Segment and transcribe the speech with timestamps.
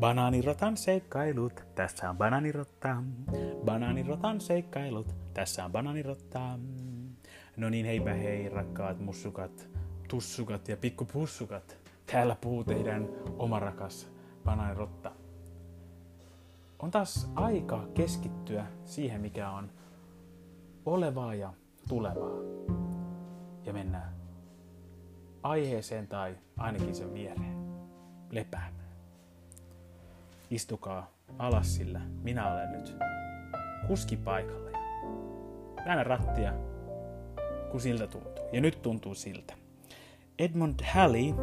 [0.00, 3.02] Banaanirotan seikkailut, tässä on banaanirotta.
[3.64, 6.58] Banaanirotan seikkailut, tässä on banaanirotta.
[7.56, 9.68] No niin, heipä hei, rakkaat mussukat,
[10.08, 11.76] tussukat ja pikkupussukat.
[12.06, 13.08] Täällä puhuu teidän
[13.38, 14.08] oma rakas
[14.44, 15.12] banaanirotta.
[16.78, 19.70] On taas aika keskittyä siihen, mikä on
[20.86, 21.52] olevaa ja
[21.88, 22.38] tulevaa.
[23.64, 24.12] Ja mennään
[25.42, 27.58] aiheeseen tai ainakin sen viereen
[28.30, 28.85] lepäämään.
[30.50, 32.96] Istukaa alas, sillä minä olen nyt
[33.86, 34.78] kuski paikalla ja
[35.86, 36.52] väännän rattia,
[37.70, 38.44] kun siltä tuntuu.
[38.52, 39.54] Ja nyt tuntuu siltä.
[40.38, 41.34] Edmund Halley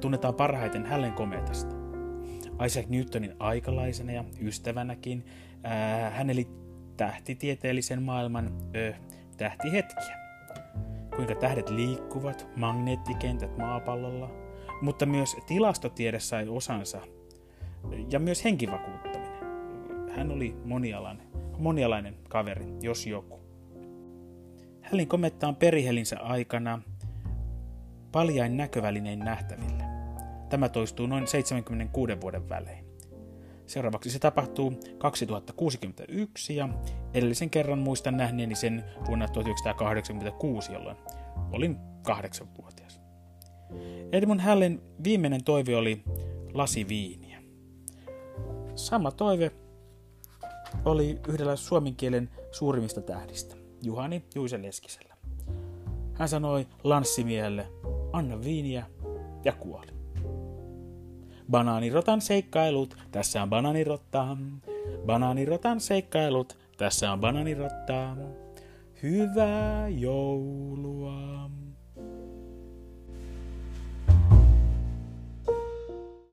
[0.00, 1.74] tunnetaan parhaiten Hallen kometasta.
[2.66, 5.26] Isaac Newtonin aikalaisena ja ystävänäkin
[6.10, 6.48] hän eli
[6.96, 8.94] tähtitieteellisen maailman ö,
[9.36, 10.18] tähtihetkiä.
[11.16, 14.30] Kuinka tähdet liikkuvat, magneettikentät maapallolla,
[14.82, 17.00] mutta myös tilastotiede sai osansa
[18.10, 19.44] ja myös henkivakuuttaminen.
[20.16, 21.26] Hän oli monialainen,
[21.58, 23.40] monialainen kaveri, jos joku.
[24.80, 26.82] Hällin kometta on perihelinsä aikana
[28.12, 29.84] paljain näkövälinein nähtävillä.
[30.48, 32.84] Tämä toistuu noin 76 vuoden välein.
[33.66, 36.68] Seuraavaksi se tapahtuu 2061 ja
[37.14, 40.96] edellisen kerran muistan nähneeni sen vuonna 1986, jolloin
[41.52, 43.00] olin kahdeksanvuotias.
[44.12, 46.02] Edmund Hallin viimeinen toive oli
[46.54, 47.23] lasi viiniä.
[48.76, 49.52] Sama toive
[50.84, 55.14] oli yhdellä suomen kielen suurimmista tähdistä, Juhani Juise Leskisellä.
[56.14, 57.66] Hän sanoi lanssimiehelle,
[58.12, 58.86] anna viiniä
[59.44, 59.86] ja kuoli.
[61.50, 64.36] Banaanirotan seikkailut, tässä on banaanirotta.
[65.06, 68.16] Banaanirotan seikkailut, tässä on banaanirotta.
[69.02, 71.03] Hyvää joulua.